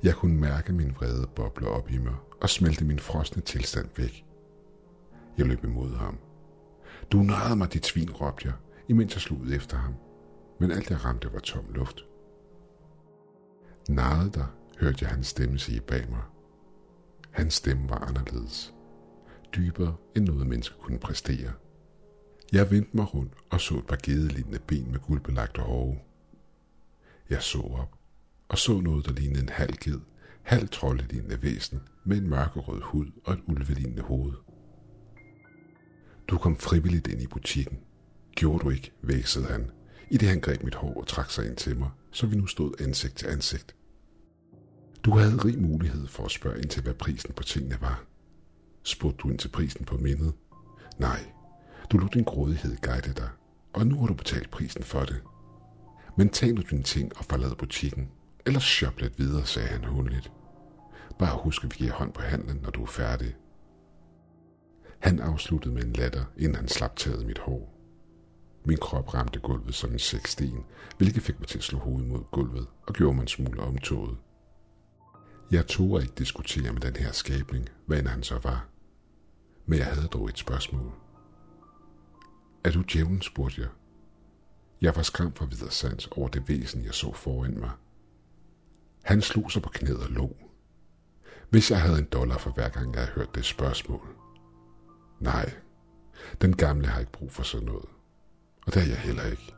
Jeg 0.02 0.14
kunne 0.14 0.40
mærke 0.40 0.72
min 0.72 0.94
vrede 0.94 1.26
boble 1.37 1.68
op 1.68 1.90
i 1.90 1.98
mig 1.98 2.14
og 2.40 2.48
smelte 2.48 2.84
min 2.84 2.98
frosne 2.98 3.42
tilstand 3.42 3.88
væk. 3.96 4.25
Jeg 5.38 5.46
løb 5.46 5.64
imod 5.64 5.96
ham. 5.96 6.18
Du 7.12 7.23
narrede 7.23 7.57
mig, 7.57 7.73
dit 7.73 7.87
svin, 7.87 8.11
råbte 8.11 8.47
jeg, 8.47 8.54
imens 8.88 9.14
jeg 9.14 9.21
slog 9.21 9.40
ud 9.40 9.52
efter 9.52 9.76
ham. 9.76 9.95
Men 10.61 10.71
alt 10.71 10.90
jeg 10.90 11.04
ramte 11.04 11.33
var 11.33 11.38
tom 11.38 11.64
luft. 11.75 12.04
Narrede 13.88 14.30
dig, 14.30 14.47
hørte 14.78 14.99
jeg 15.00 15.11
hans 15.11 15.26
stemme 15.26 15.59
sige 15.59 15.80
bag 15.80 16.11
mig. 16.11 16.23
Hans 17.30 17.54
stemme 17.54 17.88
var 17.88 17.99
anderledes. 17.99 18.75
Dybere 19.57 19.97
end 20.16 20.25
noget 20.25 20.47
menneske 20.47 20.75
kunne 20.80 20.99
præstere. 20.99 21.52
Jeg 22.52 22.71
vendte 22.71 22.97
mig 22.97 23.14
rundt 23.14 23.33
og 23.50 23.61
så 23.61 23.75
et 23.75 23.87
par 23.87 23.99
gedelignende 24.02 24.59
ben 24.59 24.90
med 24.92 25.00
guldbelagte 25.00 25.61
hove. 25.61 25.99
Jeg 27.30 27.42
så 27.42 27.59
op 27.59 27.99
og 28.49 28.59
så 28.59 28.80
noget, 28.80 29.07
der 29.07 29.12
lignede 29.12 29.42
en 29.42 29.49
halv 29.49 29.76
ged, 29.76 30.00
halv 30.42 30.68
troldelignende 30.68 31.42
væsen 31.42 31.80
med 32.04 32.16
en 32.16 32.28
mørkerød 32.28 32.80
hud 32.83 33.07
og 33.25 33.33
et 33.33 33.40
ulvelignende 33.47 34.02
hoved. 34.02 34.33
Du 36.28 36.38
kom 36.38 36.56
frivilligt 36.56 37.06
ind 37.06 37.23
i 37.23 37.26
butikken. 37.26 37.78
Gjorde 38.37 38.64
du 38.64 38.70
ikke, 38.70 38.92
væksede 39.02 39.44
han, 39.47 39.70
i 40.11 40.16
det 40.16 40.28
han 40.28 40.40
greb 40.40 40.62
mit 40.62 40.75
hår 40.75 41.00
og 41.00 41.06
trak 41.06 41.30
sig 41.30 41.47
ind 41.47 41.56
til 41.56 41.78
mig, 41.78 41.90
så 42.11 42.26
vi 42.26 42.37
nu 42.37 42.47
stod 42.47 42.80
ansigt 42.80 43.16
til 43.16 43.26
ansigt. 43.26 43.75
Du 45.04 45.11
havde 45.16 45.44
rig 45.44 45.58
mulighed 45.58 46.06
for 46.06 46.25
at 46.25 46.30
spørge 46.30 46.58
ind 46.58 46.68
til, 46.68 46.82
hvad 46.82 46.94
prisen 46.94 47.32
på 47.35 47.42
tingene 47.42 47.78
var. 47.80 48.04
Spurgte 48.82 49.18
du 49.23 49.28
ind 49.28 49.38
til 49.38 49.49
prisen 49.49 49.85
på 49.85 49.97
mindet? 49.97 50.32
Nej, 50.99 51.25
du 51.90 51.99
lod 51.99 52.08
din 52.08 52.25
grådighed 52.25 52.76
guide 52.76 53.12
dig, 53.12 53.28
og 53.73 53.87
nu 53.87 54.00
har 54.00 54.06
du 54.06 54.14
betalt 54.14 54.50
prisen 54.50 54.82
for 54.82 55.04
det. 55.04 55.23
Men 56.16 56.28
tag 56.28 56.52
nu 56.52 56.62
dine 56.70 56.82
ting 56.82 57.16
og 57.16 57.25
forlad 57.25 57.56
butikken, 57.56 58.11
eller 58.47 58.61
shop 58.61 59.00
lidt 59.00 59.18
videre, 59.18 59.47
sagde 59.47 59.68
han 59.68 59.85
hundligt. 59.85 60.32
Bare 61.18 61.38
husk, 61.42 61.64
at 61.64 61.70
vi 61.70 61.76
giver 61.78 61.92
hånd 61.92 62.12
på 62.12 62.20
handlen, 62.20 62.56
når 62.62 62.70
du 62.70 62.82
er 62.82 62.87
færdig. 62.87 63.35
Han 64.98 65.20
afsluttede 65.20 65.74
med 65.74 65.82
en 65.82 65.92
latter, 65.92 66.24
inden 66.36 66.54
han 66.54 66.68
slap 66.68 66.96
taget 66.96 67.26
mit 67.26 67.38
hår. 67.38 67.74
Min 68.64 68.76
krop 68.76 69.14
ramte 69.14 69.40
gulvet 69.40 69.74
som 69.74 69.92
en 69.92 69.98
sæksten, 69.98 70.64
hvilket 70.98 71.22
fik 71.22 71.38
mig 71.38 71.48
til 71.48 71.58
at 71.58 71.64
slå 71.64 71.78
hovedet 71.78 72.08
mod 72.08 72.24
gulvet 72.30 72.66
og 72.86 72.94
gjorde 72.94 73.14
mig 73.14 73.22
en 73.22 73.28
smule 73.28 73.60
omtoget. 73.60 74.16
Jeg 75.50 75.66
tog 75.66 76.02
ikke 76.02 76.14
diskutere 76.18 76.72
med 76.72 76.80
den 76.80 76.96
her 76.96 77.12
skabning, 77.12 77.68
hvad 77.86 77.98
end 77.98 78.08
han 78.08 78.22
så 78.22 78.38
var. 78.38 78.68
Men 79.66 79.78
jeg 79.78 79.86
havde 79.86 80.08
dog 80.08 80.28
et 80.28 80.38
spørgsmål. 80.38 80.92
Er 82.64 82.70
du 82.70 82.82
djævlen, 82.92 83.22
spurgte 83.22 83.60
jeg. 83.60 83.68
Jeg 84.80 84.96
var 84.96 85.02
skræmt 85.02 85.38
for 85.38 85.46
videre 85.46 85.70
sans 85.70 86.06
over 86.06 86.28
det 86.28 86.48
væsen, 86.48 86.84
jeg 86.84 86.94
så 86.94 87.12
foran 87.12 87.58
mig. 87.58 87.70
Han 89.02 89.22
slog 89.22 89.52
sig 89.52 89.62
på 89.62 89.68
knæet 89.68 90.02
og 90.02 90.10
lå. 90.10 90.36
Hvis 91.50 91.70
jeg 91.70 91.80
havde 91.80 91.98
en 91.98 92.08
dollar 92.12 92.38
for 92.38 92.50
hver 92.50 92.68
gang, 92.68 92.94
jeg 92.94 93.00
havde 93.00 93.14
hørt 93.14 93.34
det 93.34 93.44
spørgsmål. 93.44 94.17
Nej, 95.20 95.52
den 96.40 96.56
gamle 96.56 96.87
har 96.87 97.00
ikke 97.00 97.12
brug 97.12 97.32
for 97.32 97.42
sådan 97.42 97.66
noget. 97.66 97.88
Og 98.66 98.75
det 98.75 98.82
er 98.82 98.87
jeg 98.87 98.98
heller 98.98 99.25
ikke. 99.25 99.54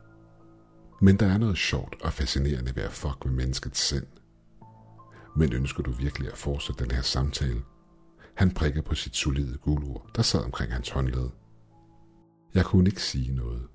Men 1.01 1.17
der 1.17 1.25
er 1.25 1.37
noget 1.37 1.57
sjovt 1.57 2.01
og 2.01 2.13
fascinerende 2.13 2.75
ved 2.75 2.83
at 2.83 2.91
fuck 2.91 3.25
med 3.25 3.33
menneskets 3.33 3.79
sind. 3.87 4.07
Men 5.35 5.53
ønsker 5.53 5.83
du 5.83 5.91
virkelig 5.91 6.31
at 6.31 6.37
fortsætte 6.37 6.83
den 6.83 6.91
her 6.91 7.01
samtale? 7.01 7.61
Han 8.33 8.51
prikker 8.51 8.81
på 8.81 8.95
sit 8.95 9.15
solide 9.15 9.57
gulur, 9.57 10.09
der 10.15 10.21
sad 10.21 10.39
omkring 10.43 10.73
hans 10.73 10.89
håndled. 10.89 11.29
Jeg 12.53 12.65
kunne 12.65 12.89
ikke 12.89 13.03
sige 13.03 13.35
noget. 13.35 13.67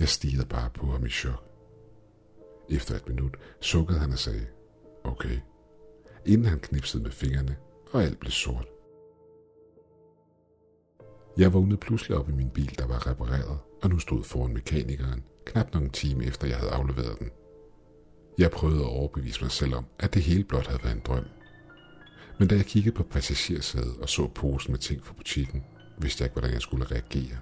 Jeg 0.00 0.08
stirrede 0.08 0.46
bare 0.46 0.70
på 0.70 0.86
ham 0.86 1.06
i 1.06 1.08
chok. 1.08 1.44
Efter 2.70 2.96
et 2.96 3.08
minut 3.08 3.36
sukkede 3.60 3.98
han 3.98 4.12
og 4.12 4.18
sagde, 4.18 4.46
okay, 5.04 5.38
inden 6.26 6.46
han 6.46 6.60
knipsede 6.60 7.02
med 7.02 7.10
fingrene, 7.10 7.56
og 7.92 8.02
alt 8.02 8.20
blev 8.20 8.30
sort. 8.30 8.66
Jeg 11.38 11.52
vågnede 11.52 11.76
pludselig 11.76 12.18
op 12.18 12.28
i 12.28 12.32
min 12.32 12.50
bil, 12.50 12.78
der 12.78 12.86
var 12.86 13.06
repareret, 13.06 13.58
og 13.82 13.90
nu 13.90 13.98
stod 13.98 14.24
foran 14.24 14.54
mekanikeren, 14.54 15.24
knap 15.46 15.74
nok 15.74 15.82
en 15.82 15.90
time 15.90 16.24
efter 16.24 16.46
jeg 16.46 16.56
havde 16.56 16.72
afleveret 16.72 17.18
den. 17.18 17.30
Jeg 18.38 18.50
prøvede 18.50 18.80
at 18.80 18.90
overbevise 18.90 19.42
mig 19.42 19.50
selv 19.50 19.74
om, 19.74 19.86
at 19.98 20.14
det 20.14 20.22
hele 20.22 20.44
blot 20.44 20.66
havde 20.66 20.84
været 20.84 20.94
en 20.94 21.02
drøm. 21.06 21.24
Men 22.38 22.48
da 22.48 22.54
jeg 22.54 22.64
kiggede 22.64 22.94
på 22.94 23.02
passagersædet 23.02 23.96
og 24.02 24.08
så 24.08 24.28
posen 24.28 24.72
med 24.72 24.78
ting 24.78 25.04
fra 25.04 25.14
butikken, 25.14 25.64
vidste 25.98 26.22
jeg 26.22 26.26
ikke, 26.26 26.34
hvordan 26.34 26.52
jeg 26.52 26.62
skulle 26.62 26.84
reagere. 26.84 27.38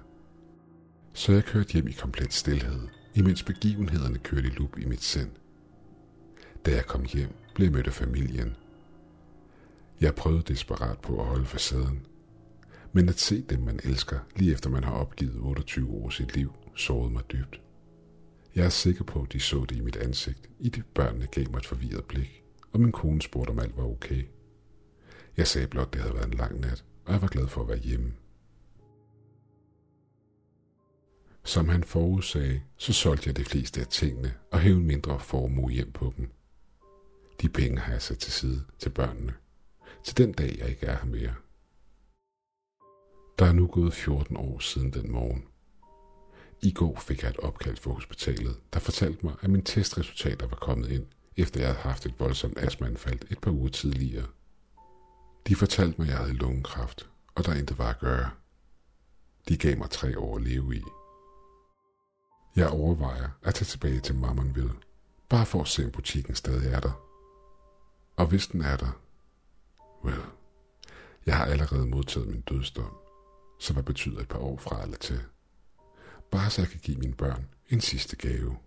Så 1.13 1.31
jeg 1.31 1.43
kørte 1.43 1.73
hjem 1.73 1.87
i 1.87 1.91
komplet 1.91 2.33
stillhed, 2.33 2.87
imens 3.15 3.43
begivenhederne 3.43 4.17
kørte 4.17 4.47
i 4.47 4.51
lup 4.51 4.77
i 4.77 4.85
mit 4.85 5.03
sind. 5.03 5.31
Da 6.65 6.71
jeg 6.71 6.85
kom 6.85 7.05
hjem, 7.13 7.35
blev 7.55 7.67
jeg 7.67 7.73
mødt 7.73 7.87
af 7.87 7.93
familien. 7.93 8.55
Jeg 10.01 10.15
prøvede 10.15 10.43
desperat 10.47 10.99
på 10.99 11.19
at 11.19 11.25
holde 11.25 11.45
facaden, 11.45 12.05
men 12.95 13.09
at 13.09 13.19
se 13.19 13.41
dem, 13.41 13.59
man 13.59 13.79
elsker, 13.83 14.19
lige 14.35 14.53
efter 14.53 14.69
man 14.69 14.83
har 14.83 14.93
opgivet 14.93 15.39
28 15.39 15.89
år 15.91 16.09
sit 16.09 16.35
liv, 16.35 16.53
sårede 16.75 17.13
mig 17.13 17.23
dybt. 17.31 17.61
Jeg 18.55 18.65
er 18.65 18.69
sikker 18.69 19.03
på, 19.03 19.21
at 19.21 19.33
de 19.33 19.39
så 19.39 19.65
det 19.69 19.75
i 19.75 19.81
mit 19.81 19.95
ansigt, 19.95 20.49
i 20.59 20.69
det 20.69 20.85
børnene 20.85 21.27
gav 21.27 21.51
mig 21.51 21.57
et 21.57 21.65
forvirret 21.65 22.05
blik, 22.05 22.43
og 22.71 22.79
min 22.79 22.91
kone 22.91 23.21
spurgte, 23.21 23.51
om 23.51 23.59
alt 23.59 23.77
var 23.77 23.83
okay. 23.83 24.23
Jeg 25.37 25.47
sagde 25.47 25.67
blot, 25.67 25.87
at 25.87 25.93
det 25.93 26.01
havde 26.01 26.15
været 26.15 26.27
en 26.27 26.33
lang 26.33 26.59
nat, 26.59 26.83
og 27.05 27.13
jeg 27.13 27.21
var 27.21 27.27
glad 27.27 27.47
for 27.47 27.61
at 27.61 27.67
være 27.67 27.77
hjemme. 27.77 28.13
Som 31.43 31.69
han 31.69 31.83
forudsagde, 31.83 32.61
så 32.77 32.93
solgte 32.93 33.27
jeg 33.27 33.37
de 33.37 33.45
fleste 33.45 33.81
af 33.81 33.87
tingene 33.87 34.33
og 34.51 34.59
hævde 34.59 34.79
en 34.79 34.87
mindre 34.87 35.19
formue 35.19 35.71
hjem 35.71 35.91
på 35.91 36.13
dem. 36.17 36.29
De 37.41 37.49
penge 37.49 37.79
har 37.79 37.91
jeg 37.91 38.01
sat 38.01 38.17
til 38.17 38.31
side 38.31 38.63
til 38.79 38.89
børnene, 38.89 39.33
til 40.03 40.17
den 40.17 40.31
dag 40.31 40.57
jeg 40.59 40.69
ikke 40.69 40.85
er 40.85 40.97
her 40.97 41.05
mere. 41.05 41.33
Der 43.39 43.45
er 43.45 43.53
nu 43.53 43.67
gået 43.67 43.93
14 43.93 44.37
år 44.37 44.59
siden 44.59 44.93
den 44.93 45.11
morgen. 45.11 45.45
I 46.61 46.71
går 46.71 46.99
fik 46.99 47.23
jeg 47.23 47.29
et 47.29 47.39
opkald 47.39 47.77
fra 47.77 47.91
hospitalet, 47.91 48.59
der 48.73 48.79
fortalte 48.79 49.25
mig, 49.25 49.35
at 49.41 49.49
mine 49.49 49.63
testresultater 49.63 50.47
var 50.47 50.55
kommet 50.55 50.91
ind, 50.91 51.05
efter 51.37 51.59
jeg 51.59 51.69
havde 51.69 51.79
haft 51.81 52.05
et 52.05 52.19
voldsomt 52.19 52.57
astmaanfald 52.57 53.19
et 53.31 53.39
par 53.41 53.51
uger 53.51 53.69
tidligere. 53.69 54.25
De 55.47 55.55
fortalte 55.55 56.01
mig, 56.01 56.05
at 56.05 56.11
jeg 56.11 56.17
havde 56.17 56.33
lungekræft, 56.33 57.09
og 57.35 57.45
der 57.45 57.53
intet 57.53 57.77
var 57.77 57.89
at 57.89 57.99
gøre. 57.99 58.29
De 59.49 59.57
gav 59.57 59.77
mig 59.77 59.89
tre 59.89 60.19
år 60.19 60.35
at 60.35 60.41
leve 60.41 60.75
i. 60.75 60.83
Jeg 62.55 62.69
overvejer 62.69 63.29
at 63.43 63.55
tage 63.55 63.65
tilbage 63.65 63.99
til 63.99 64.15
Mammonville, 64.15 64.73
bare 65.29 65.45
for 65.45 65.61
at 65.61 65.67
se, 65.67 65.85
om 65.85 65.91
butikken 65.91 66.35
stadig 66.35 66.73
er 66.73 66.79
der. 66.79 66.91
Og 68.17 68.25
hvis 68.25 68.47
den 68.47 68.61
er 68.61 68.77
der, 68.77 68.99
well, 70.03 70.21
jeg 71.25 71.37
har 71.37 71.45
allerede 71.45 71.85
modtaget 71.85 72.27
min 72.27 72.41
dødsdom, 72.41 73.02
så 73.59 73.73
hvad 73.73 73.83
betyder 73.83 74.19
et 74.19 74.27
par 74.27 74.39
år 74.39 74.57
fra 74.57 74.83
eller 74.83 74.97
til? 74.97 75.19
Bare 76.31 76.49
så 76.49 76.61
jeg 76.61 76.69
kan 76.69 76.79
give 76.79 76.97
mine 76.97 77.13
børn 77.13 77.45
en 77.69 77.81
sidste 77.81 78.15
gave. 78.15 78.57